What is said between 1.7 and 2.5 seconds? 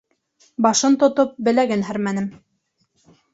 һәрмәнем.